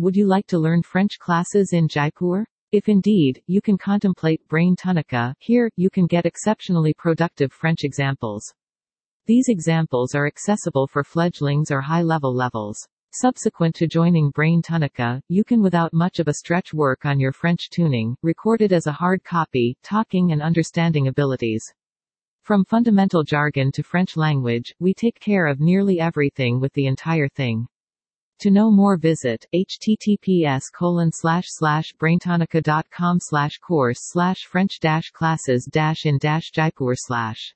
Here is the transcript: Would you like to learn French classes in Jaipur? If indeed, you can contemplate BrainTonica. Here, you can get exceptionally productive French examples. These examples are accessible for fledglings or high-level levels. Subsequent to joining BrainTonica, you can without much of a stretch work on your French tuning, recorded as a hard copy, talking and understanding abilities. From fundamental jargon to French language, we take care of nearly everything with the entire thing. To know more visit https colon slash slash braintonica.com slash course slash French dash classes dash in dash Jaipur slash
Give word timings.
Would 0.00 0.16
you 0.16 0.26
like 0.26 0.46
to 0.46 0.58
learn 0.58 0.82
French 0.82 1.18
classes 1.18 1.74
in 1.74 1.86
Jaipur? 1.86 2.46
If 2.72 2.88
indeed, 2.88 3.42
you 3.46 3.60
can 3.60 3.76
contemplate 3.76 4.40
BrainTonica. 4.48 5.34
Here, 5.40 5.68
you 5.76 5.90
can 5.90 6.06
get 6.06 6.24
exceptionally 6.24 6.94
productive 6.94 7.52
French 7.52 7.84
examples. 7.84 8.42
These 9.26 9.50
examples 9.50 10.14
are 10.14 10.26
accessible 10.26 10.86
for 10.86 11.04
fledglings 11.04 11.70
or 11.70 11.82
high-level 11.82 12.34
levels. 12.34 12.78
Subsequent 13.12 13.74
to 13.74 13.86
joining 13.86 14.32
BrainTonica, 14.32 15.20
you 15.28 15.44
can 15.44 15.60
without 15.60 15.92
much 15.92 16.18
of 16.18 16.28
a 16.28 16.34
stretch 16.34 16.72
work 16.72 17.04
on 17.04 17.20
your 17.20 17.32
French 17.32 17.68
tuning, 17.68 18.16
recorded 18.22 18.72
as 18.72 18.86
a 18.86 18.92
hard 18.92 19.22
copy, 19.22 19.76
talking 19.82 20.32
and 20.32 20.40
understanding 20.40 21.08
abilities. 21.08 21.62
From 22.40 22.64
fundamental 22.64 23.22
jargon 23.22 23.70
to 23.72 23.82
French 23.82 24.16
language, 24.16 24.72
we 24.80 24.94
take 24.94 25.20
care 25.20 25.46
of 25.46 25.60
nearly 25.60 26.00
everything 26.00 26.58
with 26.58 26.72
the 26.72 26.86
entire 26.86 27.28
thing. 27.28 27.66
To 28.40 28.50
know 28.50 28.70
more 28.70 28.96
visit 28.96 29.44
https 29.52 30.72
colon 30.72 31.12
slash 31.12 31.44
slash 31.48 31.92
braintonica.com 32.00 33.18
slash 33.20 33.58
course 33.58 33.98
slash 34.00 34.46
French 34.46 34.80
dash 34.80 35.10
classes 35.10 35.68
dash 35.70 36.06
in 36.06 36.16
dash 36.16 36.50
Jaipur 36.50 36.94
slash 36.96 37.54